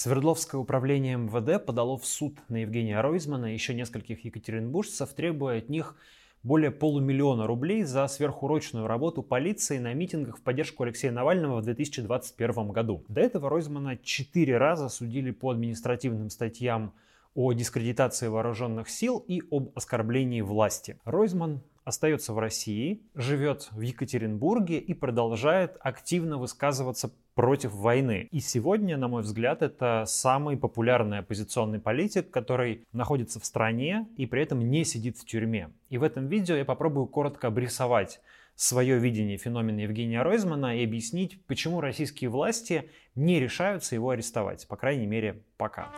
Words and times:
Свердловское 0.00 0.60
управление 0.60 1.16
МВД 1.16 1.66
подало 1.66 1.98
в 1.98 2.06
суд 2.06 2.38
на 2.48 2.58
Евгения 2.58 3.00
Ройзмана 3.00 3.46
и 3.46 3.54
еще 3.54 3.74
нескольких 3.74 4.24
екатеринбуржцев, 4.24 5.12
требуя 5.12 5.58
от 5.58 5.68
них 5.68 5.96
более 6.44 6.70
полумиллиона 6.70 7.48
рублей 7.48 7.82
за 7.82 8.06
сверхурочную 8.06 8.86
работу 8.86 9.24
полиции 9.24 9.78
на 9.78 9.92
митингах 9.94 10.38
в 10.38 10.42
поддержку 10.42 10.84
Алексея 10.84 11.10
Навального 11.10 11.60
в 11.60 11.64
2021 11.64 12.68
году. 12.68 13.02
До 13.08 13.20
этого 13.20 13.50
Ройзмана 13.50 13.96
четыре 13.96 14.56
раза 14.56 14.88
судили 14.88 15.32
по 15.32 15.50
административным 15.50 16.30
статьям 16.30 16.92
о 17.34 17.52
дискредитации 17.52 18.28
вооруженных 18.28 18.88
сил 18.88 19.24
и 19.26 19.42
об 19.50 19.72
оскорблении 19.74 20.42
власти. 20.42 21.00
Ройзман 21.06 21.60
остается 21.88 22.34
в 22.34 22.38
России, 22.38 23.00
живет 23.14 23.68
в 23.72 23.80
Екатеринбурге 23.80 24.78
и 24.78 24.92
продолжает 24.92 25.78
активно 25.80 26.36
высказываться 26.36 27.10
против 27.34 27.72
войны. 27.72 28.28
И 28.30 28.40
сегодня, 28.40 28.96
на 28.96 29.08
мой 29.08 29.22
взгляд, 29.22 29.62
это 29.62 30.04
самый 30.06 30.58
популярный 30.58 31.20
оппозиционный 31.20 31.80
политик, 31.80 32.30
который 32.30 32.84
находится 32.92 33.40
в 33.40 33.44
стране 33.44 34.06
и 34.16 34.26
при 34.26 34.42
этом 34.42 34.70
не 34.70 34.84
сидит 34.84 35.16
в 35.16 35.24
тюрьме. 35.24 35.70
И 35.88 35.96
в 35.96 36.02
этом 36.02 36.26
видео 36.26 36.56
я 36.56 36.64
попробую 36.64 37.06
коротко 37.06 37.46
обрисовать 37.46 38.20
свое 38.54 38.98
видение 38.98 39.38
феномена 39.38 39.80
Евгения 39.80 40.20
Ройзмана 40.20 40.78
и 40.78 40.84
объяснить, 40.84 41.40
почему 41.46 41.80
российские 41.80 42.28
власти 42.28 42.90
не 43.14 43.40
решаются 43.40 43.94
его 43.94 44.10
арестовать, 44.10 44.66
по 44.68 44.76
крайней 44.76 45.06
мере, 45.06 45.42
пока. 45.56 45.88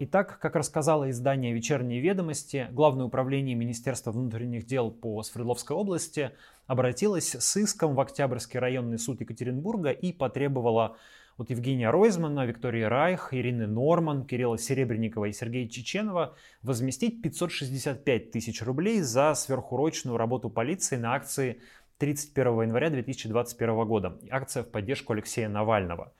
Итак, 0.00 0.38
как 0.38 0.54
рассказало 0.54 1.10
издание 1.10 1.52
«Вечерние 1.52 2.00
ведомости», 2.00 2.68
Главное 2.70 3.06
управление 3.06 3.56
Министерства 3.56 4.12
внутренних 4.12 4.64
дел 4.64 4.92
по 4.92 5.24
Свердловской 5.24 5.76
области 5.76 6.30
обратилось 6.68 7.34
с 7.34 7.56
иском 7.56 7.96
в 7.96 8.00
Октябрьский 8.00 8.60
районный 8.60 9.00
суд 9.00 9.20
Екатеринбурга 9.20 9.90
и 9.90 10.12
потребовало 10.12 10.98
от 11.36 11.50
Евгения 11.50 11.90
Ройзмана, 11.90 12.46
Виктории 12.46 12.82
Райх, 12.82 13.34
Ирины 13.34 13.66
Норман, 13.66 14.24
Кирилла 14.24 14.56
Серебренникова 14.56 15.24
и 15.24 15.32
Сергея 15.32 15.68
Чеченова 15.68 16.36
возместить 16.62 17.20
565 17.20 18.30
тысяч 18.30 18.62
рублей 18.62 19.00
за 19.00 19.34
сверхурочную 19.34 20.16
работу 20.16 20.48
полиции 20.48 20.94
на 20.94 21.14
акции 21.14 21.60
31 21.98 22.62
января 22.62 22.90
2021 22.90 23.84
года. 23.84 24.16
Акция 24.30 24.62
в 24.62 24.70
поддержку 24.70 25.12
Алексея 25.12 25.48
Навального. 25.48 26.12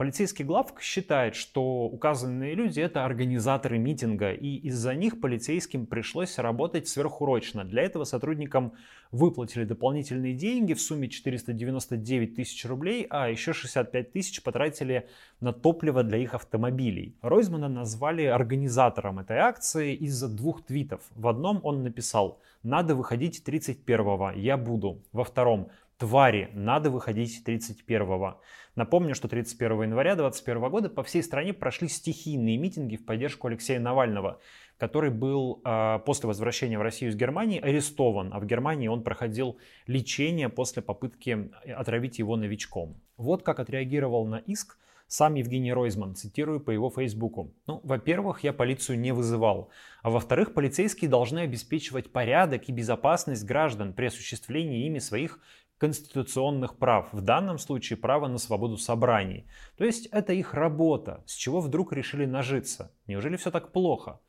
Полицейский 0.00 0.46
главк 0.46 0.80
считает, 0.80 1.34
что 1.34 1.84
указанные 1.84 2.54
люди 2.54 2.80
это 2.80 3.04
организаторы 3.04 3.76
митинга, 3.76 4.32
и 4.32 4.56
из-за 4.56 4.94
них 4.94 5.20
полицейским 5.20 5.84
пришлось 5.84 6.38
работать 6.38 6.88
сверхурочно. 6.88 7.64
Для 7.66 7.82
этого 7.82 8.04
сотрудникам 8.04 8.72
выплатили 9.10 9.64
дополнительные 9.64 10.32
деньги 10.32 10.72
в 10.72 10.80
сумме 10.80 11.10
499 11.10 12.34
тысяч 12.34 12.64
рублей, 12.64 13.06
а 13.10 13.28
еще 13.28 13.52
65 13.52 14.10
тысяч 14.10 14.42
потратили 14.42 15.06
на 15.40 15.52
топливо 15.52 16.02
для 16.02 16.16
их 16.16 16.32
автомобилей. 16.32 17.14
Ройзмана 17.20 17.68
назвали 17.68 18.24
организатором 18.24 19.18
этой 19.18 19.36
акции 19.36 19.94
из-за 19.96 20.30
двух 20.30 20.64
твитов. 20.64 21.02
В 21.14 21.28
одном 21.28 21.60
он 21.62 21.82
написал 21.82 22.40
«Надо 22.62 22.94
выходить 22.94 23.42
31-го, 23.46 24.30
я 24.30 24.56
буду». 24.56 25.02
Во 25.12 25.24
втором 25.24 25.68
твари, 26.00 26.48
надо 26.54 26.90
выходить 26.90 27.42
31-го. 27.46 28.40
Напомню, 28.74 29.14
что 29.14 29.28
31 29.28 29.82
января 29.82 30.16
2021 30.16 30.70
года 30.70 30.88
по 30.88 31.02
всей 31.02 31.22
стране 31.22 31.52
прошли 31.52 31.88
стихийные 31.88 32.56
митинги 32.56 32.96
в 32.96 33.04
поддержку 33.04 33.48
Алексея 33.48 33.78
Навального, 33.80 34.40
который 34.78 35.10
был 35.10 35.60
э, 35.62 35.98
после 36.06 36.26
возвращения 36.26 36.78
в 36.78 36.82
Россию 36.82 37.10
из 37.10 37.16
Германии 37.16 37.60
арестован, 37.60 38.30
а 38.32 38.40
в 38.40 38.46
Германии 38.46 38.88
он 38.88 39.02
проходил 39.02 39.58
лечение 39.86 40.48
после 40.48 40.80
попытки 40.80 41.50
отравить 41.70 42.18
его 42.18 42.36
новичком. 42.36 42.98
Вот 43.18 43.42
как 43.42 43.60
отреагировал 43.60 44.26
на 44.26 44.36
иск 44.36 44.78
сам 45.10 45.34
Евгений 45.34 45.72
Ройзман, 45.72 46.14
цитирую 46.14 46.60
по 46.60 46.70
его 46.70 46.88
фейсбуку. 46.88 47.52
Ну, 47.66 47.80
во-первых, 47.82 48.44
я 48.44 48.52
полицию 48.52 49.00
не 49.00 49.12
вызывал. 49.12 49.68
А 50.02 50.10
во-вторых, 50.10 50.54
полицейские 50.54 51.10
должны 51.10 51.40
обеспечивать 51.40 52.12
порядок 52.12 52.68
и 52.68 52.72
безопасность 52.72 53.44
граждан 53.44 53.92
при 53.92 54.06
осуществлении 54.06 54.86
ими 54.86 55.00
своих 55.00 55.40
конституционных 55.80 56.76
прав, 56.76 57.08
в 57.12 57.22
данном 57.22 57.58
случае 57.58 57.96
право 57.96 58.28
на 58.28 58.36
свободу 58.36 58.76
собраний. 58.76 59.46
То 59.78 59.84
есть 59.84 60.06
это 60.12 60.34
их 60.34 60.52
работа, 60.52 61.24
с 61.26 61.34
чего 61.34 61.60
вдруг 61.60 61.94
решили 61.94 62.26
нажиться. 62.26 62.92
Неужели 63.06 63.36
все 63.36 63.50
так 63.50 63.72
плохо? 63.72 64.20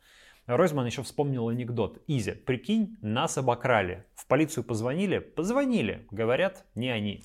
Ройзман 0.45 0.85
еще 0.85 1.03
вспомнил 1.03 1.49
анекдот. 1.49 2.01
Изя, 2.07 2.35
прикинь, 2.45 2.97
нас 3.01 3.37
обокрали. 3.37 4.05
В 4.15 4.27
полицию 4.27 4.63
позвонили? 4.63 5.19
Позвонили. 5.19 6.07
Говорят, 6.09 6.65
не 6.73 6.89
они. 6.89 7.21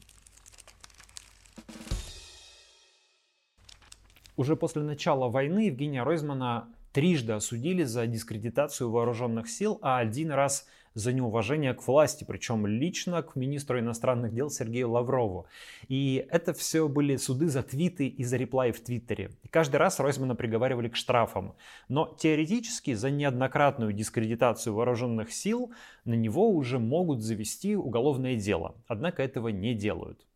Уже 4.34 4.56
после 4.56 4.82
начала 4.82 5.31
войны 5.31 5.66
Евгения 5.66 6.03
Ройзмана 6.03 6.69
трижды 6.92 7.32
осудили 7.32 7.84
за 7.84 8.06
дискредитацию 8.09 8.91
вооруженных 8.91 9.48
сил, 9.48 9.78
а 9.82 9.98
один 9.98 10.32
раз 10.32 10.66
за 10.96 11.12
неуважение 11.12 11.74
к 11.74 11.86
власти, 11.86 12.24
причем 12.26 12.66
лично 12.66 13.22
к 13.22 13.36
министру 13.36 13.78
иностранных 13.78 14.32
дел 14.32 14.48
Сергею 14.48 14.90
Лаврову. 14.90 15.46
И 15.88 16.26
это 16.30 16.54
все 16.54 16.88
были 16.88 17.16
суды 17.16 17.48
за 17.48 17.62
твиты 17.62 18.08
и 18.08 18.24
за 18.24 18.38
реплай 18.38 18.72
в 18.72 18.80
Твиттере. 18.80 19.30
И 19.42 19.48
каждый 19.48 19.76
раз 19.76 20.00
Ройзмана 20.00 20.34
приговаривали 20.34 20.88
к 20.88 20.96
штрафам. 20.96 21.54
Но 21.90 22.16
теоретически 22.18 22.94
за 22.94 23.10
неоднократную 23.10 23.92
дискредитацию 23.92 24.74
вооруженных 24.74 25.32
сил 25.32 25.70
на 26.06 26.14
него 26.14 26.48
уже 26.48 26.78
могут 26.78 27.20
завести 27.20 27.76
уголовное 27.76 28.36
дело. 28.36 28.74
Однако 28.88 29.22
этого 29.22 29.48
не 29.48 29.74
делают. 29.74 30.26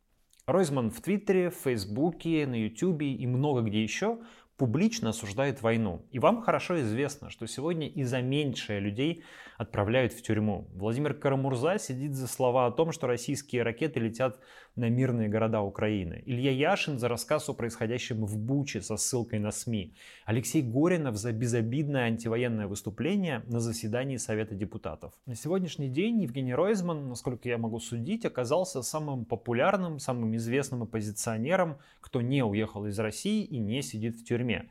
Ройзман 0.47 0.91
в 0.91 1.01
Твиттере, 1.01 1.49
в 1.51 1.55
Фейсбуке, 1.55 2.47
на 2.47 2.55
Ютубе 2.55 3.13
и 3.13 3.27
много 3.27 3.63
где 3.63 3.83
еще 3.83 4.19
публично 4.61 5.09
осуждает 5.09 5.63
войну. 5.63 6.05
И 6.11 6.19
вам 6.19 6.43
хорошо 6.43 6.83
известно, 6.83 7.31
что 7.31 7.47
сегодня 7.47 7.89
и 7.89 8.03
за 8.03 8.21
меньшее 8.21 8.79
людей 8.79 9.25
отправляют 9.57 10.13
в 10.13 10.21
тюрьму. 10.21 10.69
Владимир 10.75 11.15
Карамурза 11.15 11.79
сидит 11.79 12.15
за 12.15 12.27
слова 12.29 12.67
о 12.67 12.71
том, 12.71 12.93
что 12.93 13.07
российские 13.07 13.63
ракеты 13.63 14.01
летят 14.01 14.39
на 14.77 14.89
мирные 14.89 15.29
города 15.29 15.63
Украины. 15.63 16.23
Илья 16.27 16.53
Яшин 16.53 16.99
за 16.99 17.09
рассказ 17.09 17.49
о 17.49 17.55
происходящем 17.55 18.25
в 18.25 18.39
Буче 18.39 18.83
со 18.83 18.97
ссылкой 18.97 19.39
на 19.39 19.51
СМИ. 19.51 19.95
Алексей 20.25 20.63
Горинов 20.63 21.17
за 21.17 21.33
безобидное 21.33 22.05
антивоенное 22.05 22.67
выступление 22.67 23.43
на 23.47 23.61
заседании 23.61 24.17
Совета 24.17 24.55
депутатов. 24.55 25.13
На 25.27 25.35
сегодняшний 25.35 25.89
день 25.89 26.23
Евгений 26.23 26.55
Ройзман, 26.55 27.09
насколько 27.09 27.49
я 27.49 27.59
могу 27.59 27.81
судить, 27.81 28.25
оказался 28.25 28.83
самым 28.83 29.25
популярным, 29.25 29.99
самым 29.99 30.37
известным 30.37 30.83
оппозиционером, 30.83 31.79
кто 32.01 32.21
не 32.21 32.45
уехал 32.45 32.87
из 32.87 32.99
России 32.99 33.45
и 33.45 33.59
не 33.59 33.83
сидит 33.83 34.17
в 34.17 34.25
тюрьме. 34.25 34.71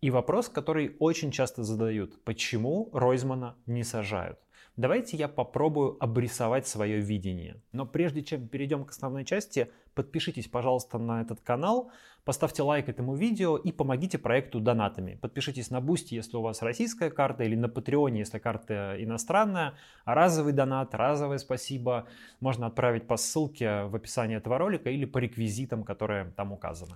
И 0.00 0.10
вопрос, 0.10 0.48
который 0.48 0.96
очень 0.98 1.30
часто 1.30 1.62
задают, 1.62 2.24
почему 2.24 2.88
Ройзмана 2.92 3.56
не 3.66 3.84
сажают? 3.84 4.38
Давайте 4.80 5.18
я 5.18 5.28
попробую 5.28 6.02
обрисовать 6.02 6.66
свое 6.66 7.00
видение. 7.00 7.60
Но 7.70 7.84
прежде 7.84 8.22
чем 8.22 8.48
перейдем 8.48 8.86
к 8.86 8.92
основной 8.92 9.26
части, 9.26 9.70
подпишитесь, 9.94 10.48
пожалуйста, 10.48 10.96
на 10.96 11.20
этот 11.20 11.42
канал, 11.42 11.90
поставьте 12.24 12.62
лайк 12.62 12.88
этому 12.88 13.14
видео 13.14 13.58
и 13.58 13.72
помогите 13.72 14.16
проекту 14.16 14.58
донатами. 14.58 15.16
Подпишитесь 15.16 15.70
на 15.70 15.82
Бусти, 15.82 16.14
если 16.14 16.38
у 16.38 16.40
вас 16.40 16.62
российская 16.62 17.10
карта, 17.10 17.44
или 17.44 17.56
на 17.56 17.68
Патреоне, 17.68 18.20
если 18.20 18.38
карта 18.38 18.96
иностранная. 18.98 19.74
разовый 20.06 20.54
донат, 20.54 20.94
разовое 20.94 21.36
спасибо 21.36 22.06
можно 22.40 22.66
отправить 22.66 23.06
по 23.06 23.18
ссылке 23.18 23.82
в 23.82 23.94
описании 23.94 24.38
этого 24.38 24.56
ролика 24.56 24.88
или 24.88 25.04
по 25.04 25.18
реквизитам, 25.18 25.84
которые 25.84 26.32
там 26.36 26.52
указаны. 26.52 26.94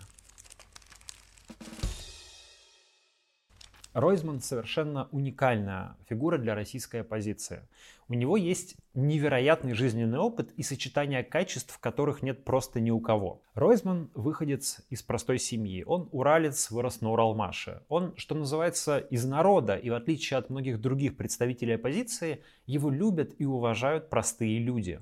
Ройзман 3.94 4.40
совершенно 4.40 5.08
уникальная 5.12 5.96
фигура 6.08 6.36
для 6.36 6.56
российской 6.56 7.02
оппозиции. 7.02 7.60
У 8.08 8.14
него 8.14 8.36
есть 8.36 8.74
невероятный 8.92 9.72
жизненный 9.72 10.18
опыт 10.18 10.50
и 10.56 10.64
сочетание 10.64 11.22
качеств, 11.22 11.78
которых 11.78 12.20
нет 12.20 12.44
просто 12.44 12.80
ни 12.80 12.90
у 12.90 12.98
кого. 12.98 13.40
Ройзман 13.54 14.10
выходец 14.14 14.80
из 14.90 15.02
простой 15.02 15.38
семьи. 15.38 15.84
Он 15.86 16.08
уралец, 16.10 16.72
вырос 16.72 17.02
на 17.02 17.12
Уралмаше. 17.12 17.82
Он, 17.88 18.12
что 18.16 18.34
называется, 18.34 18.98
из 18.98 19.24
народа, 19.24 19.76
и 19.76 19.90
в 19.90 19.94
отличие 19.94 20.38
от 20.38 20.50
многих 20.50 20.80
других 20.80 21.16
представителей 21.16 21.76
оппозиции, 21.76 22.42
его 22.66 22.90
любят 22.90 23.32
и 23.38 23.44
уважают 23.44 24.10
простые 24.10 24.58
люди. 24.58 25.00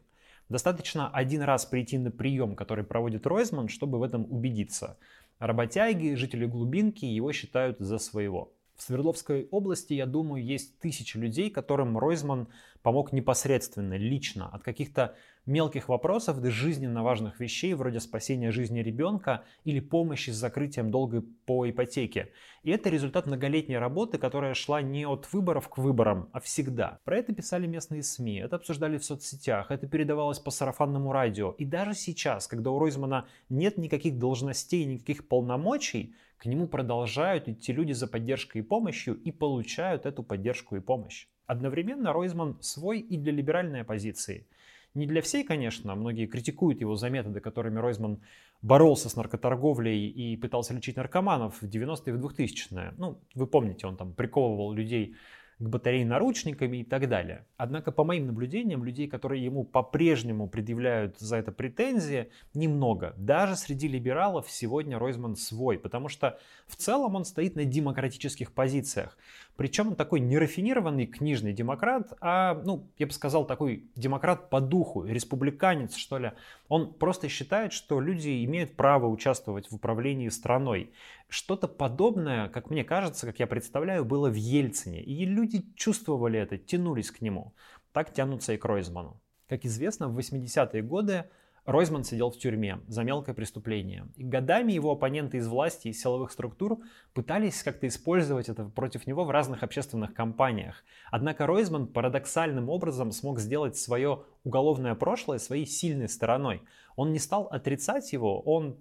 Достаточно 0.51 1.09
один 1.09 1.41
раз 1.41 1.65
прийти 1.65 1.97
на 1.97 2.11
прием, 2.11 2.55
который 2.57 2.85
проводит 2.85 3.27
Ройзман, 3.27 3.69
чтобы 3.69 3.99
в 3.99 4.03
этом 4.03 4.31
убедиться. 4.31 4.99
Работяги, 5.39 6.15
жители 6.15 6.45
глубинки 6.45 7.07
его 7.07 7.33
считают 7.33 7.79
за 7.79 7.97
своего. 7.97 8.53
В 8.83 8.85
Свердловской 8.85 9.47
области, 9.53 9.93
я 9.93 10.07
думаю, 10.07 10.45
есть 10.45 10.77
тысячи 10.81 11.17
людей, 11.17 11.51
которым 11.51 11.97
Ройзман 11.97 12.49
помог 12.83 13.13
непосредственно, 13.13 13.95
лично, 13.95 14.49
от 14.49 14.65
каких-то 14.65 15.15
мелких 15.47 15.89
вопросов 15.89 16.41
до 16.41 16.51
жизненно 16.51 17.05
важных 17.05 17.39
вещей 17.39 17.75
вроде 17.75 18.01
спасения 18.01 18.51
жизни 18.51 18.81
ребенка 18.81 19.45
или 19.63 19.79
помощи 19.79 20.31
с 20.31 20.35
закрытием 20.35 20.91
долга 20.91 21.23
по 21.47 21.71
ипотеке. 21.71 22.33
И 22.65 22.73
это 22.73 22.91
результат 22.91 23.27
многолетней 23.27 23.79
работы, 23.79 24.19
которая 24.19 24.55
шла 24.55 24.83
не 24.83 25.07
от 25.07 25.33
выборов 25.33 25.69
к 25.69 25.79
выборам, 25.79 26.29
а 26.33 26.41
всегда. 26.41 26.99
Про 27.05 27.19
это 27.19 27.33
писали 27.33 27.69
местные 27.69 28.03
СМИ, 28.03 28.39
это 28.39 28.57
обсуждали 28.57 28.99
в 28.99 29.05
соцсетях, 29.05 29.71
это 29.71 29.87
передавалось 29.87 30.41
по 30.41 30.51
сарафанному 30.51 31.13
радио. 31.13 31.53
И 31.53 31.65
даже 31.65 31.95
сейчас, 31.95 32.49
когда 32.49 32.73
у 32.73 32.81
Ройзмана 32.81 33.27
нет 33.49 33.79
никаких 33.79 34.19
должностей, 34.19 34.85
никаких 34.87 35.29
полномочий, 35.29 36.17
к 36.43 36.47
нему 36.47 36.67
продолжают 36.67 37.49
идти 37.49 37.73
люди 37.73 37.93
за 37.93 38.09
поддержкой 38.09 38.59
и 38.59 38.63
помощью 38.63 39.15
и 39.15 39.31
получают 39.31 40.07
эту 40.07 40.25
поддержку 40.25 40.75
и 40.75 40.81
помощь. 40.81 41.29
Одновременно 41.47 42.13
Ройзман 42.13 42.61
свой 42.61 42.99
и 42.99 43.17
для 43.17 43.31
либеральной 43.31 43.83
оппозиции. 43.83 44.49
Не 44.95 45.07
для 45.07 45.23
всей, 45.23 45.45
конечно, 45.45 45.95
многие 45.95 46.27
критикуют 46.27 46.81
его 46.81 46.97
за 46.97 47.11
методы, 47.11 47.39
которыми 47.39 47.79
Ройзман 47.79 48.23
боролся 48.61 49.09
с 49.09 49.15
наркоторговлей 49.15 50.09
и 50.09 50.37
пытался 50.37 50.75
лечить 50.75 50.97
наркоманов 50.97 51.63
в 51.63 51.69
90-е 51.69 52.13
и 52.13 52.17
в 52.17 52.27
2000-е. 52.27 52.95
Ну, 52.99 53.21
вы 53.37 53.47
помните, 53.47 53.87
он 53.87 53.97
там 53.97 54.13
приковывал 54.13 54.73
людей 54.73 55.15
к 55.63 55.69
батарее 55.69 56.05
наручниками 56.05 56.79
и 56.79 56.85
так 56.85 57.09
далее. 57.09 57.47
Однако, 57.57 57.93
по 57.93 58.03
моим 58.03 58.27
наблюдениям, 58.27 58.85
людей, 58.85 59.07
которые 59.07 59.45
ему 59.45 59.65
по-прежнему 59.65 60.49
предъявляют 60.49 61.19
за 61.21 61.37
это 61.37 61.53
претензии, 61.53 62.31
немного. 62.53 63.15
Даже 63.17 63.55
среди 63.55 63.87
либералов 63.87 64.51
сегодня 64.51 64.99
Ройзман 64.99 65.37
свой, 65.37 65.79
потому 65.79 66.09
что 66.09 66.41
в 66.67 66.75
целом 66.75 67.15
он 67.15 67.25
стоит 67.25 67.55
на 67.55 67.65
демократических 67.65 68.53
позициях. 68.53 69.17
Причем 69.57 69.89
он 69.89 69.97
такой 69.97 70.21
нерафинированный 70.21 71.07
книжный 71.07 71.53
демократ, 71.53 72.13
а, 72.21 72.61
ну, 72.65 72.89
я 72.99 73.07
бы 73.07 73.13
сказал, 73.13 73.47
такой 73.47 73.85
демократ 73.97 74.49
по 74.49 74.61
духу, 74.61 75.05
республиканец, 75.05 75.95
что 75.95 76.19
ли. 76.19 76.33
Он 76.69 76.93
просто 76.93 77.29
считает, 77.29 77.73
что 77.73 78.01
люди 78.01 78.45
имеют 78.45 78.77
право 78.77 79.07
участвовать 79.07 79.71
в 79.71 79.75
управлении 79.75 80.31
страной. 80.31 80.93
Что-то 81.29 81.69
подобное, 81.69 82.49
как 82.49 82.71
мне 82.71 82.83
кажется, 82.83 83.27
как 83.27 83.39
я 83.41 83.47
представляю, 83.47 84.05
было 84.05 84.31
в 84.31 84.35
Ельцине. 84.35 85.03
И 85.03 85.25
люди 85.27 85.65
чувствовали 85.77 86.39
это, 86.39 86.57
тянулись 86.57 87.11
к 87.11 87.21
нему. 87.21 87.53
Так 87.93 88.13
тянутся 88.13 88.55
и 88.55 88.57
к 88.57 88.65
Ройзману. 88.65 89.21
Как 89.49 89.67
известно, 89.67 90.09
в 90.09 90.19
80-е 90.19 90.83
годы 90.83 91.27
Ройзман 91.65 92.03
сидел 92.03 92.31
в 92.31 92.39
тюрьме 92.39 92.81
за 92.89 93.05
мелкое 93.05 93.35
преступление. 93.35 94.09
И 94.17 94.25
годами 94.25 94.73
его 94.73 94.91
оппоненты 94.91 95.37
из 95.37 95.47
власти 95.47 95.89
и 95.89 95.93
силовых 95.93 96.33
структур 96.33 96.81
пытались 97.15 97.63
как-то 97.63 97.87
использовать 97.87 98.49
это 98.49 98.65
против 98.65 99.07
него 99.07 99.25
в 99.25 99.31
разных 99.31 99.63
общественных 99.63 100.13
кампаниях. 100.13 100.83
Однако 101.13 101.47
Ройзман 101.47 101.87
парадоксальным 101.87 102.69
образом 102.69 103.13
смог 103.13 103.39
сделать 103.39 103.77
свое 103.77 104.25
уголовное 104.43 104.97
прошлое 104.97 105.39
своей 105.39 105.67
сильной 105.67 106.09
стороной. 106.09 106.63
Он 106.97 107.13
не 107.13 107.21
стал 107.21 107.45
отрицать 107.47 108.13
его, 108.13 108.41
он 108.41 108.79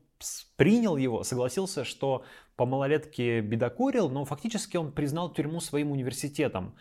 принял 0.56 0.98
его, 0.98 1.24
согласился, 1.24 1.84
что 1.84 2.24
по 2.56 2.66
малолетке 2.66 3.42
бедокурил, 3.42 4.10
но 4.10 4.25
фактически 4.25 4.77
он 4.77 4.92
признал 4.92 5.34
тюрьму 5.34 5.60
своим 5.60 5.92
университетом. 5.92 6.75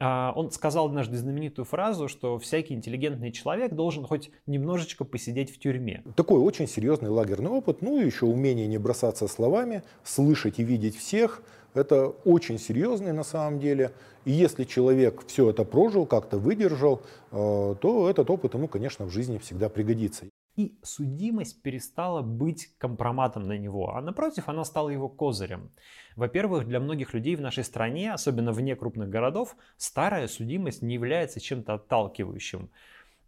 А, 0.00 0.32
он 0.34 0.50
сказал 0.50 0.86
однажды 0.86 1.18
знаменитую 1.18 1.66
фразу, 1.66 2.08
что 2.08 2.38
всякий 2.38 2.72
интеллигентный 2.72 3.30
человек 3.32 3.74
должен 3.74 4.06
хоть 4.06 4.30
немножечко 4.46 5.04
посидеть 5.04 5.54
в 5.54 5.58
тюрьме. 5.58 6.02
Такой 6.16 6.40
очень 6.40 6.66
серьезный 6.66 7.10
лагерный 7.10 7.50
опыт, 7.50 7.82
ну 7.82 8.00
и 8.00 8.06
еще 8.06 8.24
умение 8.24 8.66
не 8.66 8.78
бросаться 8.78 9.28
словами, 9.28 9.82
слышать 10.02 10.58
и 10.58 10.64
видеть 10.64 10.96
всех. 10.96 11.42
Это 11.74 12.08
очень 12.24 12.58
серьезный 12.58 13.12
на 13.12 13.22
самом 13.22 13.60
деле. 13.60 13.92
И 14.24 14.32
если 14.32 14.64
человек 14.64 15.22
все 15.26 15.50
это 15.50 15.64
прожил, 15.64 16.06
как-то 16.06 16.38
выдержал, 16.38 17.02
э, 17.30 17.74
то 17.80 18.10
этот 18.10 18.30
опыт 18.30 18.54
ему, 18.54 18.68
конечно, 18.68 19.04
в 19.04 19.10
жизни 19.10 19.38
всегда 19.38 19.68
пригодится 19.68 20.24
и 20.60 20.78
судимость 20.82 21.62
перестала 21.62 22.22
быть 22.22 22.70
компроматом 22.78 23.48
на 23.48 23.56
него, 23.56 23.94
а 23.94 24.02
напротив, 24.02 24.48
она 24.48 24.64
стала 24.64 24.90
его 24.90 25.08
козырем. 25.08 25.70
Во-первых, 26.16 26.66
для 26.66 26.80
многих 26.80 27.14
людей 27.14 27.36
в 27.36 27.40
нашей 27.40 27.64
стране, 27.64 28.12
особенно 28.12 28.52
вне 28.52 28.76
крупных 28.76 29.08
городов, 29.08 29.56
старая 29.78 30.28
судимость 30.28 30.82
не 30.82 30.94
является 30.94 31.40
чем-то 31.40 31.74
отталкивающим. 31.74 32.70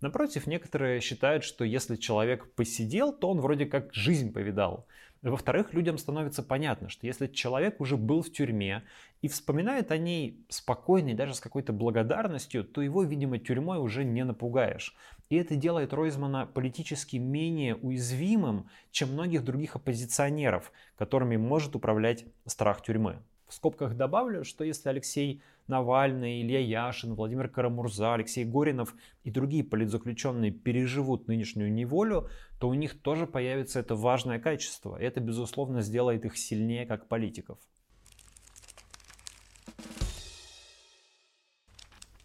Напротив, 0.03 0.47
некоторые 0.47 1.01
считают, 1.01 1.45
что 1.45 1.65
если 1.65 1.97
человек 1.97 2.53
посидел, 2.55 3.13
то 3.13 3.31
он 3.31 3.41
вроде 3.41 3.67
как 3.67 3.95
жизнь 3.95 4.33
повидал. 4.33 4.87
Во-вторых, 5.23 5.73
людям 5.73 5.99
становится 5.99 6.43
понятно, 6.43 6.89
что 6.89 7.07
если 7.07 7.29
человек 7.29 7.81
уже 7.81 7.97
был 7.97 8.23
в 8.23 8.33
тюрьме 8.33 8.83
и 9.21 9.29
вспоминает 9.29 9.93
о 9.93 9.97
ней 9.97 10.45
спокойно 10.49 11.11
и 11.11 11.15
даже 11.15 11.35
с 11.35 11.41
какой-то 11.41 11.73
благодарностью, 11.73 12.65
то 12.65 12.83
его, 12.83 13.05
видимо, 13.05 13.39
тюрьмой 13.39 13.79
уже 13.79 14.03
не 14.03 14.25
напугаешь. 14.25 14.97
И 15.33 15.37
это 15.37 15.57
делает 15.57 15.95
Ройзмана 15.95 16.45
политически 16.45 17.17
менее 17.17 17.75
уязвимым, 17.77 18.69
чем 18.91 19.15
многих 19.15 19.45
других 19.45 19.77
оппозиционеров, 19.77 20.71
которыми 20.95 21.39
может 21.39 21.75
управлять 21.75 22.27
страх 22.45 22.83
тюрьмы. 22.83 23.17
В 23.49 23.55
скобках 23.55 23.97
добавлю, 23.97 24.45
что 24.45 24.63
если 24.63 24.91
Алексей 24.91 25.41
Навальный, 25.69 26.43
Илья 26.43 26.61
Яшин, 26.61 27.15
Владимир 27.15 27.49
Карамурза, 27.49 28.13
Алексей 28.13 28.45
Горинов 28.45 28.95
и 29.25 29.31
другие 29.31 29.65
политзаключенные 29.65 30.51
переживут 30.51 31.29
нынешнюю 31.29 31.73
неволю, 31.73 32.29
то 32.61 32.69
у 32.69 32.75
них 32.75 33.01
тоже 33.01 33.27
появится 33.27 33.81
это 33.81 33.97
важное 33.97 34.39
качество. 34.39 35.01
И 35.01 35.05
это, 35.07 35.21
безусловно, 35.21 35.81
сделает 35.81 36.27
их 36.27 36.37
сильнее 36.37 36.85
как 36.85 37.09
политиков. 37.09 37.59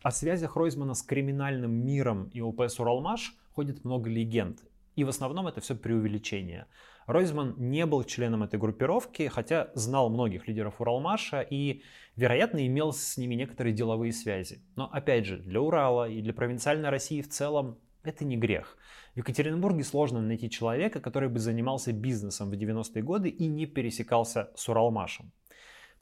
О 0.07 0.12
связях 0.12 0.56
Ройзмана 0.56 0.94
с 0.94 1.01
криминальным 1.01 1.86
миром 1.86 2.30
и 2.33 2.39
ОПС 2.39 2.80
«Уралмаш» 2.80 3.36
ходит 3.51 3.83
много 3.83 4.09
легенд. 4.09 4.63
И 4.95 5.04
в 5.04 5.09
основном 5.09 5.48
это 5.48 5.59
все 5.59 5.75
преувеличение. 5.75 6.68
Ройзман 7.07 7.56
не 7.57 7.86
был 7.86 8.06
членом 8.06 8.42
этой 8.42 8.57
группировки, 8.57 9.27
хотя 9.27 9.69
знал 9.74 10.09
многих 10.09 10.48
лидеров 10.48 10.80
Уралмаша 10.80 11.42
и, 11.42 11.81
вероятно, 12.15 12.65
имел 12.65 12.94
с 12.94 13.18
ними 13.18 13.36
некоторые 13.36 13.74
деловые 13.74 14.13
связи. 14.13 14.62
Но, 14.77 14.89
опять 14.89 15.25
же, 15.25 15.39
для 15.39 15.59
Урала 15.59 16.09
и 16.09 16.21
для 16.21 16.33
провинциальной 16.33 16.88
России 16.89 17.21
в 17.21 17.27
целом 17.27 17.77
это 18.04 18.24
не 18.24 18.38
грех. 18.38 18.77
В 19.13 19.18
Екатеринбурге 19.18 19.83
сложно 19.83 20.21
найти 20.21 20.50
человека, 20.50 21.01
который 21.01 21.27
бы 21.27 21.39
занимался 21.39 21.92
бизнесом 21.92 22.50
в 22.50 22.54
90-е 22.54 23.04
годы 23.04 23.27
и 23.27 23.45
не 23.48 23.65
пересекался 23.65 24.51
с 24.56 24.69
Уралмашем. 24.69 25.33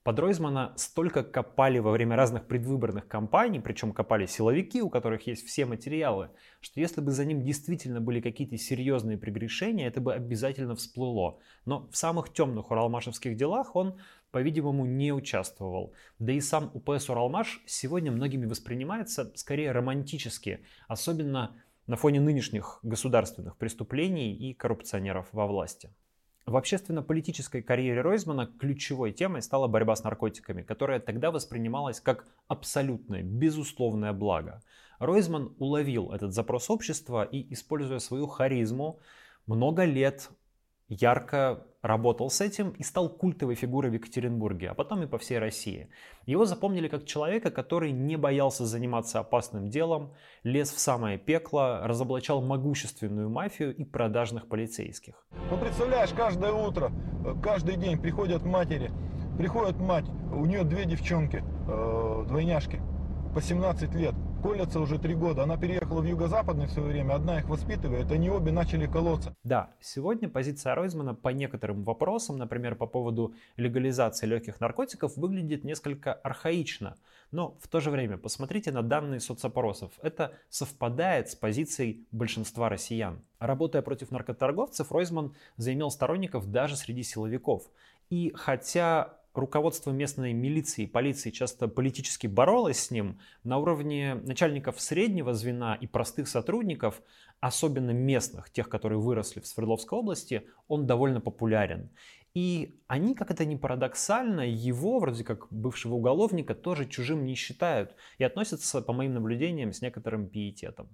Под 0.06 0.20
Ройзмана 0.20 0.72
столько 0.76 1.24
копали 1.24 1.80
во 1.80 1.90
время 1.90 2.16
разных 2.16 2.46
предвыборных 2.46 3.08
кампаний, 3.08 3.60
причем 3.60 3.92
копали 3.92 4.28
силовики, 4.28 4.80
у 4.80 4.92
которых 4.92 5.26
есть 5.26 5.44
все 5.48 5.66
материалы, 5.66 6.30
что 6.62 6.80
если 6.80 7.02
бы 7.02 7.10
за 7.10 7.26
ним 7.26 7.42
действительно 7.42 8.00
были 8.02 8.22
какие-то 8.22 8.56
серьезные 8.56 9.18
прегрешения, 9.18 9.88
это 9.88 10.02
бы 10.02 10.14
обязательно 10.14 10.76
всплыло. 10.76 11.40
Но 11.66 11.90
в 11.90 11.98
самых 11.98 12.32
темных 12.32 12.70
уралмашевских 12.70 13.36
делах 13.36 13.76
он, 13.76 13.98
по-видимому, 14.30 14.86
не 14.86 15.12
участвовал. 15.12 15.96
Да 16.20 16.34
и 16.34 16.40
сам 16.40 16.70
УПС 16.76 17.10
Уралмаш 17.10 17.64
сегодня 17.66 18.12
многими 18.12 18.46
воспринимается 18.46 19.32
скорее 19.34 19.72
романтически, 19.72 20.60
особенно 20.88 21.56
на 21.88 21.96
фоне 21.96 22.20
нынешних 22.22 22.78
государственных 22.84 23.58
преступлений 23.58 24.36
и 24.36 24.54
коррупционеров 24.54 25.30
во 25.32 25.48
власти. 25.48 25.90
В 26.46 26.58
общественно-политической 26.58 27.64
карьере 27.64 28.02
Ройзмана 28.02 28.46
ключевой 28.46 29.12
темой 29.12 29.42
стала 29.42 29.68
борьба 29.68 29.96
с 29.96 30.04
наркотиками, 30.04 30.62
которая 30.62 31.00
тогда 31.00 31.32
воспринималась 31.32 32.00
как 32.00 32.28
абсолютное, 32.48 33.24
безусловное 33.24 34.14
благо. 34.14 34.62
Ройзман 35.00 35.56
уловил 35.58 36.12
этот 36.12 36.34
запрос 36.34 36.70
общества 36.70 37.24
и, 37.24 37.52
используя 37.52 37.98
свою 37.98 38.28
харизму, 38.28 39.00
много 39.48 39.86
лет 39.86 40.30
ярко 40.88 41.66
работал 41.86 42.30
с 42.30 42.42
этим 42.42 42.72
и 42.72 42.84
стал 42.84 43.10
культовой 43.10 43.56
фигурой 43.56 43.92
в 43.92 43.94
Екатеринбурге, 43.94 44.70
а 44.70 44.74
потом 44.74 45.04
и 45.04 45.08
по 45.08 45.18
всей 45.18 45.38
России. 45.38 45.90
Его 46.26 46.46
запомнили 46.46 46.88
как 46.88 47.06
человека, 47.06 47.52
который 47.52 47.92
не 47.92 48.18
боялся 48.18 48.66
заниматься 48.66 49.20
опасным 49.20 49.70
делом, 49.70 50.14
лез 50.44 50.72
в 50.72 50.80
самое 50.80 51.18
пекло, 51.18 51.82
разоблачал 51.84 52.42
могущественную 52.42 53.30
мафию 53.30 53.76
и 53.76 53.84
продажных 53.84 54.48
полицейских. 54.48 55.14
Ну, 55.52 55.58
представляешь, 55.58 56.10
каждое 56.10 56.52
утро, 56.52 56.92
каждый 57.44 57.78
день 57.78 58.02
приходят 58.02 58.44
матери, 58.44 58.92
приходит 59.38 59.78
мать, 59.78 60.06
у 60.34 60.46
нее 60.46 60.64
две 60.64 60.86
девчонки, 60.86 61.44
э, 61.68 62.26
двойняшки, 62.28 62.82
по 63.36 63.42
17 63.42 63.94
лет 63.94 64.16
колятся 64.46 64.80
уже 64.80 65.00
три 65.00 65.16
года. 65.16 65.42
Она 65.42 65.58
переехала 65.58 66.02
в 66.02 66.06
юго-западный 66.06 66.68
в 66.68 66.70
свое 66.70 66.90
время, 66.90 67.16
одна 67.16 67.40
их 67.40 67.50
воспитывает, 67.50 68.12
они 68.12 68.30
обе 68.30 68.52
начали 68.52 68.86
колоться. 68.86 69.36
Да, 69.44 69.72
сегодня 69.82 70.30
позиция 70.30 70.76
Ройзмана 70.76 71.16
по 71.16 71.30
некоторым 71.30 71.84
вопросам, 71.84 72.38
например, 72.38 72.76
по 72.76 72.86
поводу 72.86 73.34
легализации 73.58 74.28
легких 74.28 74.60
наркотиков, 74.60 75.18
выглядит 75.18 75.64
несколько 75.64 76.14
архаично. 76.14 76.96
Но 77.32 77.58
в 77.60 77.68
то 77.68 77.80
же 77.80 77.90
время 77.90 78.20
посмотрите 78.20 78.72
на 78.72 78.84
данные 78.84 79.20
соцопросов. 79.20 79.92
Это 80.04 80.34
совпадает 80.50 81.32
с 81.32 81.36
позицией 81.36 82.06
большинства 82.12 82.70
россиян. 82.70 83.24
Работая 83.40 83.82
против 83.82 84.12
наркоторговцев, 84.12 84.92
Ройзман 84.92 85.34
заимел 85.58 85.90
сторонников 85.90 86.52
даже 86.52 86.76
среди 86.76 87.02
силовиков. 87.02 87.64
И 88.12 88.32
хотя 88.36 89.18
руководство 89.38 89.92
местной 89.92 90.34
милиции 90.34 90.84
и 90.84 90.88
полиции 90.88 91.30
часто 91.30 91.68
политически 91.68 92.28
боролось 92.28 92.80
с 92.80 92.92
ним, 92.92 93.20
на 93.44 93.58
уровне 93.58 94.16
начальников 94.16 94.80
среднего 94.80 95.34
звена 95.34 95.76
и 95.76 95.88
простых 95.88 96.28
сотрудников, 96.28 97.02
особенно 97.40 97.92
местных, 97.92 98.50
тех, 98.50 98.70
которые 98.70 99.00
выросли 99.00 99.40
в 99.40 99.48
Свердловской 99.48 100.00
области, 100.00 100.48
он 100.68 100.86
довольно 100.86 101.22
популярен. 101.22 101.90
И 102.34 102.78
они, 102.88 103.16
как 103.16 103.32
это 103.32 103.46
ни 103.46 103.56
парадоксально, 103.56 104.42
его, 104.42 105.00
вроде 105.00 105.24
как 105.24 105.48
бывшего 105.52 105.94
уголовника, 105.94 106.54
тоже 106.54 106.86
чужим 106.86 107.26
не 107.26 107.36
считают 107.36 107.96
и 108.18 108.26
относятся, 108.26 108.82
по 108.82 108.92
моим 108.92 109.14
наблюдениям, 109.14 109.72
с 109.72 109.82
некоторым 109.82 110.28
пиететом. 110.28 110.90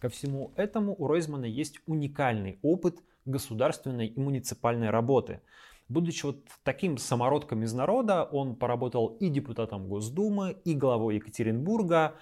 Ко 0.00 0.08
всему 0.10 0.52
этому 0.54 0.94
у 0.96 1.08
Ройзмана 1.08 1.46
есть 1.46 1.80
уникальный 1.86 2.58
опыт 2.62 3.02
государственной 3.28 4.06
и 4.08 4.20
муниципальной 4.20 4.90
работы. 4.90 5.40
Будучи 5.88 6.26
вот 6.26 6.44
таким 6.64 6.98
самородком 6.98 7.62
из 7.62 7.72
народа, 7.72 8.24
он 8.24 8.56
поработал 8.56 9.16
и 9.20 9.28
депутатом 9.28 9.88
Госдумы, 9.88 10.56
и 10.64 10.74
главой 10.74 11.16
Екатеринбурга. 11.16 12.14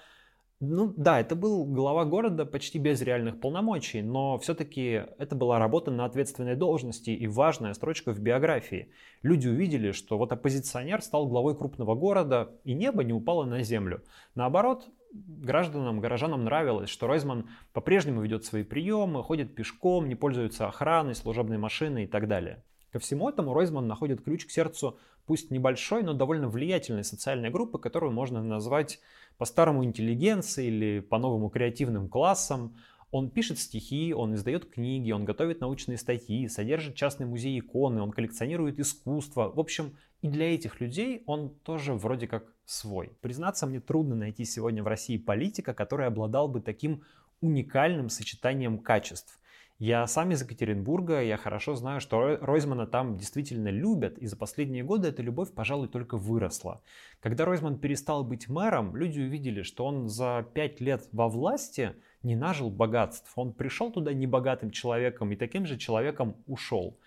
Ну 0.59 0.91
да, 0.97 1.19
это 1.19 1.35
был 1.35 1.65
глава 1.65 2.05
города 2.05 2.45
почти 2.45 2.79
без 2.79 3.01
реальных 3.01 3.39
полномочий, 3.39 4.01
но 4.01 4.39
все-таки 4.39 5.03
это 5.19 5.35
была 5.35 5.59
работа 5.59 5.91
на 5.91 6.05
ответственной 6.05 6.55
должности 6.55 7.11
и 7.11 7.27
важная 7.27 7.73
строчка 7.73 8.11
в 8.11 8.19
биографии. 8.19 8.89
Люди 9.21 9.47
увидели, 9.47 9.91
что 9.91 10.17
вот 10.17 10.31
оппозиционер 10.31 11.01
стал 11.03 11.27
главой 11.27 11.55
крупного 11.55 11.93
города, 11.93 12.55
и 12.63 12.73
небо 12.73 13.03
не 13.03 13.13
упало 13.13 13.45
на 13.45 13.61
землю. 13.61 14.01
Наоборот, 14.33 14.87
гражданам, 15.13 15.99
горожанам 15.99 16.43
нравилось, 16.43 16.89
что 16.89 17.07
Ройзман 17.07 17.49
по-прежнему 17.73 18.21
ведет 18.21 18.45
свои 18.45 18.63
приемы, 18.63 19.23
ходит 19.23 19.55
пешком, 19.55 20.07
не 20.07 20.15
пользуется 20.15 20.67
охраной, 20.67 21.15
служебной 21.15 21.57
машиной 21.57 22.05
и 22.05 22.07
так 22.07 22.27
далее. 22.27 22.63
Ко 22.91 22.99
всему 22.99 23.29
этому 23.29 23.53
Ройзман 23.53 23.87
находит 23.87 24.21
ключ 24.23 24.45
к 24.45 24.51
сердцу 24.51 24.97
пусть 25.25 25.51
небольшой, 25.51 26.03
но 26.03 26.13
довольно 26.13 26.47
влиятельной 26.49 27.03
социальной 27.03 27.49
группы, 27.49 27.77
которую 27.79 28.13
можно 28.13 28.41
назвать 28.41 28.99
по-старому 29.37 29.83
интеллигенцией 29.83 30.69
или 30.69 30.99
по-новому 31.01 31.49
креативным 31.49 32.07
классом. 32.09 32.77
Он 33.11 33.29
пишет 33.29 33.59
стихи, 33.59 34.13
он 34.13 34.35
издает 34.35 34.69
книги, 34.69 35.11
он 35.11 35.25
готовит 35.25 35.61
научные 35.61 35.97
статьи, 35.97 36.47
содержит 36.47 36.95
частный 36.95 37.25
музей 37.25 37.59
иконы, 37.59 38.01
он 38.01 38.11
коллекционирует 38.11 38.79
искусство. 38.79 39.51
В 39.53 39.59
общем, 39.59 39.97
и 40.21 40.27
для 40.29 40.53
этих 40.53 40.81
людей 40.81 41.23
он 41.25 41.53
тоже 41.63 41.93
вроде 41.93 42.27
как 42.27 42.56
свой. 42.67 43.11
Признаться, 43.21 43.65
мне 43.65 43.79
трудно 43.79 44.15
найти 44.15 44.45
сегодня 44.45 44.83
в 44.83 44.87
России 44.87 45.17
политика, 45.17 45.73
который 45.73 46.05
обладал 46.05 46.47
бы 46.47 46.61
таким 46.61 47.01
уникальным 47.41 48.09
сочетанием 48.09 48.77
качеств. 48.77 49.39
Я 49.79 50.07
сам 50.07 50.31
из 50.31 50.41
Екатеринбурга, 50.41 51.21
я 51.21 51.37
хорошо 51.37 51.75
знаю, 51.75 52.01
что 52.01 52.37
Ройзмана 52.41 52.87
там 52.87 53.15
действительно 53.15 53.67
любят, 53.67 54.17
и 54.17 54.25
за 54.25 54.35
последние 54.35 54.83
годы 54.83 55.09
эта 55.09 55.21
любовь, 55.21 55.53
пожалуй, 55.53 55.87
только 55.87 56.17
выросла. 56.17 56.81
Когда 57.19 57.45
Ройзман 57.45 57.77
перестал 57.77 58.23
быть 58.23 58.49
мэром, 58.49 58.95
люди 58.95 59.19
увидели, 59.19 59.61
что 59.61 59.85
он 59.85 60.09
за 60.09 60.47
пять 60.55 60.81
лет 60.81 61.07
во 61.11 61.29
власти 61.29 61.93
не 62.23 62.35
нажил 62.35 62.71
богатств. 62.71 63.31
Он 63.35 63.53
пришел 63.53 63.91
туда 63.91 64.13
небогатым 64.13 64.71
человеком 64.71 65.31
и 65.31 65.35
таким 65.35 65.67
же 65.67 65.77
человеком 65.77 66.35
ушел. 66.47 66.97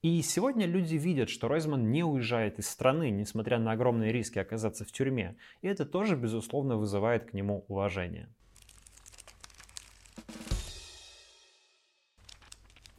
И 0.00 0.22
сегодня 0.22 0.64
люди 0.66 0.94
видят, 0.94 1.28
что 1.28 1.48
Ройзман 1.48 1.90
не 1.90 2.04
уезжает 2.04 2.60
из 2.60 2.68
страны, 2.68 3.10
несмотря 3.10 3.58
на 3.58 3.72
огромные 3.72 4.12
риски 4.12 4.38
оказаться 4.38 4.84
в 4.84 4.92
тюрьме. 4.92 5.36
И 5.60 5.66
это 5.66 5.84
тоже, 5.84 6.14
безусловно, 6.14 6.76
вызывает 6.76 7.28
к 7.28 7.32
нему 7.32 7.64
уважение. 7.66 8.28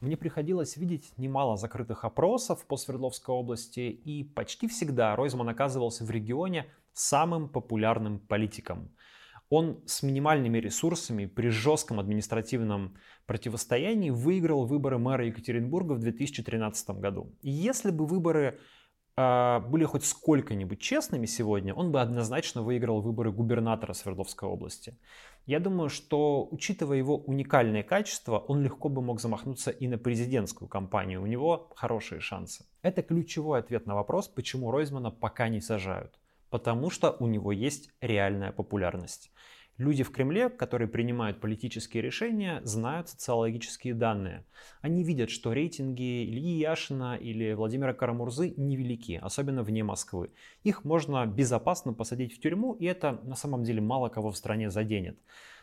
Мне 0.02 0.18
приходилось 0.18 0.76
видеть 0.76 1.12
немало 1.18 1.56
закрытых 1.56 2.04
опросов 2.04 2.66
по 2.66 2.76
Свердловской 2.76 3.34
области, 3.34 3.80
и 3.80 4.26
почти 4.26 4.68
всегда 4.68 5.16
Ройзман 5.16 5.48
оказывался 5.48 6.04
в 6.04 6.12
регионе 6.12 6.70
самым 6.92 7.48
популярным 7.48 8.20
политиком. 8.20 8.94
Он 9.50 9.82
с 9.88 10.04
минимальными 10.04 10.60
ресурсами 10.60 11.26
при 11.26 11.50
жестком 11.50 12.00
административном 12.00 12.96
противостоянии 13.26 14.12
выиграл 14.12 14.68
выборы 14.68 15.00
мэра 15.00 15.26
Екатеринбурга 15.26 15.94
в 15.94 16.00
2013 16.00 16.90
году. 16.92 17.36
И 17.42 17.50
если 17.50 17.90
бы 17.90 18.06
выборы 18.06 18.60
э, 19.18 19.60
были 19.68 19.86
хоть 19.86 20.06
сколько-нибудь 20.06 20.80
честными 20.80 21.26
сегодня, 21.26 21.74
он 21.74 21.92
бы 21.92 22.00
однозначно 22.00 22.62
выиграл 22.62 23.02
выборы 23.02 23.32
губернатора 23.32 23.94
Свердловской 23.94 24.48
области. 24.48 24.96
Я 25.48 25.60
думаю, 25.60 25.90
что, 25.90 26.48
учитывая 26.52 26.98
его 26.98 27.18
уникальные 27.18 27.82
качества, 27.82 28.38
он 28.38 28.62
легко 28.62 28.88
бы 28.88 29.02
мог 29.02 29.20
замахнуться 29.20 29.72
и 29.72 29.88
на 29.88 29.98
президентскую 29.98 30.68
кампанию. 30.68 31.24
У 31.24 31.26
него 31.26 31.72
хорошие 31.76 32.22
шансы. 32.22 32.66
Это 32.84 33.02
ключевой 33.02 33.62
ответ 33.62 33.88
на 33.88 33.96
вопрос, 33.96 34.28
почему 34.28 34.70
Ройзмана 34.70 35.10
пока 35.10 35.50
не 35.50 35.60
сажают 35.60 36.20
потому 36.50 36.90
что 36.90 37.16
у 37.20 37.28
него 37.28 37.52
есть 37.52 37.90
реальная 38.02 38.52
популярность. 38.52 39.32
Люди 39.80 40.04
в 40.04 40.12
Кремле, 40.12 40.50
которые 40.50 40.90
принимают 40.90 41.40
политические 41.40 42.04
решения, 42.04 42.60
знают 42.66 43.08
социологические 43.08 43.94
данные. 43.94 44.46
Они 44.82 45.06
видят, 45.06 45.30
что 45.30 45.54
рейтинги 45.54 46.26
Ильи 46.26 46.60
Яшина 46.60 47.16
или 47.16 47.54
Владимира 47.54 47.94
Карамурзы 47.94 48.54
невелики, 48.58 49.18
особенно 49.22 49.64
вне 49.64 49.86
Москвы. 49.86 50.32
Их 50.64 50.84
можно 50.84 51.26
безопасно 51.26 51.94
посадить 51.94 52.36
в 52.36 52.42
тюрьму, 52.42 52.74
и 52.74 52.84
это 52.84 53.22
на 53.24 53.36
самом 53.36 53.64
деле 53.64 53.80
мало 53.80 54.10
кого 54.10 54.32
в 54.32 54.38
стране 54.38 54.70
заденет. 54.70 55.18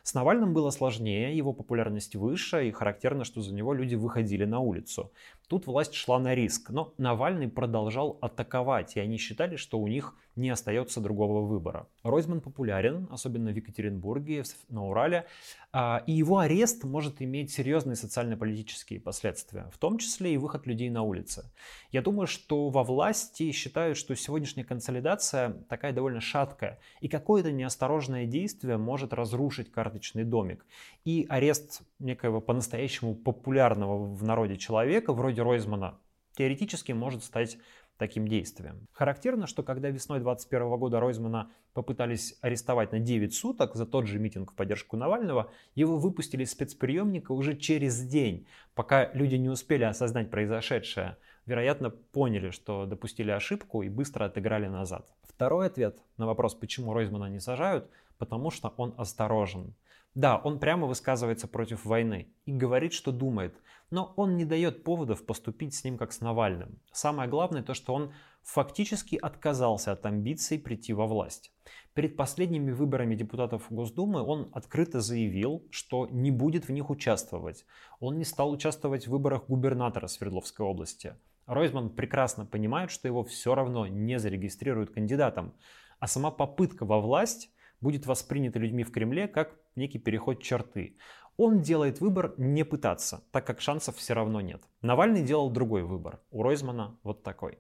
С 0.07 0.15
Навальным 0.15 0.55
было 0.55 0.71
сложнее, 0.71 1.37
его 1.37 1.53
популярность 1.53 2.15
выше, 2.15 2.69
и 2.69 2.71
характерно, 2.71 3.25
что 3.25 3.41
за 3.41 3.53
него 3.53 3.75
люди 3.75 3.97
выходили 3.97 4.45
на 4.45 4.61
улицу. 4.61 5.11
Тут 5.49 5.67
власть 5.67 5.95
шла 5.95 6.21
на 6.21 6.33
риск, 6.33 6.71
но 6.71 6.95
Навальный 6.97 7.49
продолжал 7.49 8.17
атаковать, 8.21 8.97
и 8.97 9.01
они 9.01 9.17
считали, 9.17 9.57
что 9.57 9.81
у 9.81 9.89
них 9.89 10.15
не 10.37 10.51
остается 10.51 11.01
другого 11.01 11.45
выбора. 11.45 11.89
Ройзман 12.03 12.41
популярен, 12.41 13.09
особенно 13.11 13.51
в 13.51 13.57
Екатеринбурге, 13.57 14.45
на 14.69 14.87
Урале, 14.87 15.27
а, 15.73 16.03
и 16.07 16.13
его 16.13 16.39
арест 16.39 16.85
может 16.85 17.23
иметь 17.23 17.51
серьезные 17.51 17.97
социально-политические 17.97 19.01
последствия, 19.01 19.69
в 19.73 19.79
том 19.79 19.99
числе 19.99 20.35
и 20.35 20.37
выход 20.37 20.67
людей 20.67 20.91
на 20.91 21.03
улицы. 21.03 21.51
Я 21.91 22.03
думаю, 22.03 22.27
что 22.27 22.69
во 22.69 22.85
власти 22.85 23.51
считают, 23.53 23.97
что 23.97 24.15
сегодняшняя 24.15 24.65
консолидация 24.65 25.51
такая 25.69 25.93
довольно 25.93 26.21
шаткая, 26.21 26.79
и 27.01 27.09
какое-то 27.09 27.51
неосторожное 27.51 28.27
действие 28.27 28.77
может 28.77 29.13
разрушить 29.13 29.73
карточный 29.97 30.25
домик. 30.25 30.67
И 31.05 31.27
арест 31.29 31.83
некоего 31.99 32.41
по-настоящему 32.41 33.15
популярного 33.15 34.05
в 34.05 34.23
народе 34.23 34.57
человека, 34.57 35.13
вроде 35.13 35.43
Ройзмана, 35.43 35.99
теоретически 36.37 36.93
может 36.93 37.25
стать 37.25 37.59
таким 37.97 38.29
действием. 38.29 38.87
Характерно, 38.93 39.47
что 39.47 39.63
когда 39.63 39.89
весной 39.89 40.21
2021 40.21 40.79
года 40.79 41.01
Ройзмана 41.01 41.51
попытались 41.73 42.37
арестовать 42.43 42.93
на 42.93 42.99
9 42.99 43.35
суток 43.35 43.75
за 43.75 43.87
тот 43.87 44.07
же 44.07 44.19
митинг 44.19 44.53
в 44.53 44.55
поддержку 44.55 44.99
Навального, 44.99 45.51
его 45.75 45.97
выпустили 45.97 46.43
из 46.43 46.51
спецприемника 46.51 47.33
уже 47.33 47.57
через 47.57 48.03
день, 48.03 48.47
пока 48.75 49.11
люди 49.15 49.37
не 49.37 49.49
успели 49.49 49.85
осознать 49.85 50.31
произошедшее. 50.31 51.17
Вероятно, 51.47 51.89
поняли, 51.91 52.51
что 52.51 52.85
допустили 52.85 53.31
ошибку 53.31 53.83
и 53.83 53.89
быстро 53.89 54.27
отыграли 54.27 54.67
назад. 54.67 55.09
Второй 55.23 55.69
ответ 55.69 55.97
на 56.19 56.27
вопрос, 56.27 56.55
почему 56.55 56.93
Ройзмана 56.93 57.31
не 57.31 57.41
сажают, 57.41 57.89
потому 58.19 58.51
что 58.51 58.75
он 58.77 58.95
осторожен. 58.97 59.75
Да, 60.17 60.39
он 60.39 60.59
прямо 60.59 60.87
высказывается 60.87 61.47
против 61.47 61.85
войны 61.85 62.33
и 62.47 62.53
говорит, 62.53 62.95
что 62.95 63.13
думает, 63.13 63.55
но 63.91 64.15
он 64.17 64.39
не 64.39 64.47
дает 64.47 64.83
поводов 64.83 65.27
поступить 65.27 65.75
с 65.75 65.85
ним 65.85 65.99
как 65.99 66.11
с 66.11 66.23
Навальным. 66.23 66.81
Самое 66.91 67.29
главное 67.29 67.63
то, 67.63 67.75
что 67.75 67.93
он 67.93 68.15
фактически 68.43 69.17
отказался 69.17 69.93
от 69.93 70.07
амбиций 70.07 70.59
прийти 70.59 70.95
во 70.95 71.07
власть. 71.07 71.53
Перед 71.93 72.17
последними 72.17 72.73
выборами 72.73 73.15
депутатов 73.15 73.67
Госдумы 73.69 74.23
он 74.23 74.49
открыто 74.55 75.03
заявил, 75.03 75.67
что 75.71 76.09
не 76.11 76.31
будет 76.31 76.67
в 76.67 76.73
них 76.73 76.89
участвовать. 76.89 77.67
Он 78.01 78.17
не 78.17 78.25
стал 78.25 78.51
участвовать 78.51 79.07
в 79.07 79.11
выборах 79.11 79.49
губернатора 79.49 80.07
Свердловской 80.07 80.65
области. 80.65 81.15
Ройзман 81.45 81.91
прекрасно 81.91 82.47
понимает, 82.47 82.91
что 82.91 83.07
его 83.07 83.23
все 83.23 83.55
равно 83.55 83.87
не 83.87 84.19
зарегистрируют 84.19 84.95
кандидатом, 84.95 85.53
а 86.01 86.07
сама 86.07 86.31
попытка 86.31 86.87
во 86.87 87.03
власть 87.03 87.51
будет 87.81 88.07
воспринято 88.07 88.59
людьми 88.59 88.85
в 88.85 88.93
Кремле 88.93 89.29
как 89.29 89.57
некий 89.75 89.99
переход 89.99 90.43
черты. 90.43 90.97
Он 91.37 91.61
делает 91.61 92.01
выбор 92.01 92.35
не 92.39 92.65
пытаться, 92.65 93.25
так 93.31 93.47
как 93.47 93.61
шансов 93.61 93.97
все 93.97 94.15
равно 94.15 94.41
нет. 94.41 94.63
Навальный 94.81 95.23
делал 95.23 95.51
другой 95.51 95.83
выбор. 95.83 96.21
У 96.31 96.43
Ройзмана 96.43 96.99
вот 97.03 97.23
такой. 97.23 97.59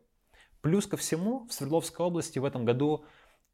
Плюс 0.62 0.87
ко 0.87 0.96
всему, 0.96 1.46
в 1.46 1.52
Свердловской 1.52 2.04
области 2.06 2.38
в 2.38 2.44
этом 2.44 2.64
году 2.64 3.04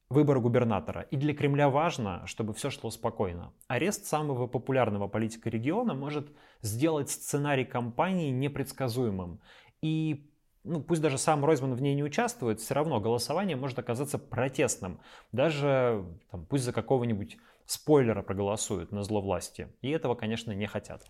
выбор 0.09 0.39
губернатора. 0.41 1.03
И 1.11 1.17
для 1.17 1.35
Кремля 1.35 1.69
важно, 1.69 2.25
чтобы 2.27 2.55
все 2.55 2.71
шло 2.71 2.91
спокойно. 2.91 3.53
Арест 3.67 4.07
самого 4.07 4.47
популярного 4.47 5.09
политика 5.09 5.51
региона 5.51 5.95
может 5.95 6.31
сделать 6.61 7.11
сценарий 7.11 7.65
кампании 7.65 8.31
непредсказуемым. 8.31 9.41
И 9.81 10.32
ну, 10.65 10.81
пусть 10.81 11.03
даже 11.03 11.19
сам 11.19 11.45
Ройзман 11.45 11.75
в 11.75 11.83
ней 11.83 11.95
не 11.95 12.05
участвует, 12.05 12.61
все 12.61 12.75
равно 12.75 13.01
голосование 13.01 13.57
может 13.57 13.79
оказаться 13.79 14.19
протестным. 14.19 15.01
Даже 15.33 16.05
там, 16.31 16.47
пусть 16.47 16.65
за 16.65 16.73
какого-нибудь 16.73 17.39
спойлера 17.67 18.23
проголосуют 18.23 18.93
на 18.93 19.03
зло 19.03 19.21
власти. 19.21 19.69
И 19.81 19.91
этого, 19.91 20.15
конечно, 20.15 20.53
не 20.53 20.67
хотят. 20.67 21.05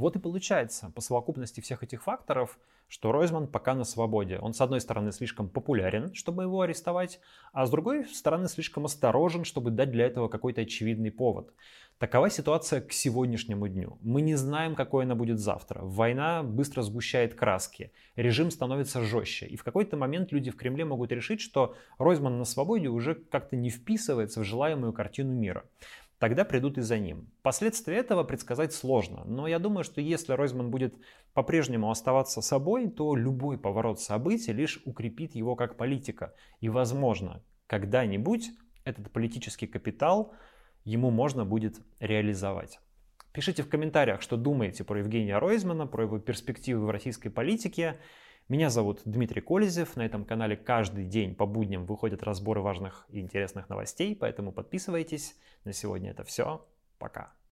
Вот 0.00 0.16
и 0.16 0.18
получается, 0.18 0.90
по 0.94 1.02
совокупности 1.02 1.60
всех 1.60 1.82
этих 1.82 2.02
факторов, 2.04 2.58
что 2.88 3.12
Ройзман 3.12 3.46
пока 3.46 3.74
на 3.74 3.84
свободе. 3.84 4.38
Он, 4.38 4.54
с 4.54 4.60
одной 4.62 4.80
стороны, 4.80 5.12
слишком 5.12 5.50
популярен, 5.50 6.14
чтобы 6.14 6.44
его 6.44 6.62
арестовать, 6.62 7.20
а 7.52 7.66
с 7.66 7.70
другой 7.70 8.06
стороны, 8.06 8.48
слишком 8.48 8.86
осторожен, 8.86 9.44
чтобы 9.44 9.70
дать 9.70 9.90
для 9.90 10.06
этого 10.06 10.28
какой-то 10.28 10.62
очевидный 10.62 11.10
повод. 11.10 11.52
Такова 11.98 12.30
ситуация 12.30 12.80
к 12.80 12.92
сегодняшнему 12.92 13.68
дню. 13.68 13.98
Мы 14.00 14.22
не 14.22 14.34
знаем, 14.34 14.74
какой 14.74 15.04
она 15.04 15.14
будет 15.14 15.38
завтра. 15.38 15.80
Война 15.82 16.42
быстро 16.42 16.80
сгущает 16.80 17.34
краски, 17.34 17.92
режим 18.16 18.50
становится 18.50 19.02
жестче. 19.02 19.44
И 19.44 19.56
в 19.56 19.64
какой-то 19.64 19.98
момент 19.98 20.32
люди 20.32 20.50
в 20.50 20.56
Кремле 20.56 20.86
могут 20.86 21.12
решить, 21.12 21.42
что 21.42 21.74
Ройзман 21.98 22.38
на 22.38 22.46
свободе 22.46 22.88
уже 22.88 23.14
как-то 23.16 23.54
не 23.54 23.68
вписывается 23.68 24.40
в 24.40 24.44
желаемую 24.44 24.94
картину 24.94 25.34
мира 25.34 25.66
тогда 26.20 26.44
придут 26.44 26.78
и 26.78 26.82
за 26.82 26.98
ним. 26.98 27.32
Последствия 27.42 27.96
этого 27.96 28.22
предсказать 28.22 28.72
сложно, 28.72 29.24
но 29.24 29.48
я 29.48 29.58
думаю, 29.58 29.82
что 29.82 30.00
если 30.00 30.34
Ройзман 30.34 30.70
будет 30.70 30.94
по-прежнему 31.32 31.90
оставаться 31.90 32.42
собой, 32.42 32.88
то 32.88 33.16
любой 33.16 33.58
поворот 33.58 34.00
событий 34.00 34.52
лишь 34.52 34.80
укрепит 34.84 35.34
его 35.34 35.56
как 35.56 35.76
политика. 35.76 36.34
И, 36.60 36.68
возможно, 36.68 37.42
когда-нибудь 37.66 38.50
этот 38.84 39.10
политический 39.10 39.66
капитал 39.66 40.34
ему 40.84 41.10
можно 41.10 41.46
будет 41.46 41.80
реализовать. 42.00 42.80
Пишите 43.32 43.62
в 43.62 43.68
комментариях, 43.68 44.20
что 44.20 44.36
думаете 44.36 44.84
про 44.84 44.98
Евгения 44.98 45.38
Ройзмана, 45.38 45.86
про 45.86 46.04
его 46.04 46.18
перспективы 46.18 46.84
в 46.84 46.90
российской 46.90 47.30
политике. 47.30 47.98
Меня 48.50 48.68
зовут 48.68 49.02
Дмитрий 49.04 49.42
Колезев. 49.42 49.94
На 49.94 50.04
этом 50.04 50.24
канале 50.24 50.56
каждый 50.56 51.04
день 51.04 51.36
по 51.36 51.46
будням 51.46 51.86
выходят 51.86 52.24
разборы 52.24 52.60
важных 52.60 53.06
и 53.08 53.20
интересных 53.20 53.68
новостей, 53.68 54.16
поэтому 54.16 54.50
подписывайтесь. 54.50 55.36
На 55.62 55.72
сегодня 55.72 56.10
это 56.10 56.24
все. 56.24 56.66
Пока. 56.98 57.32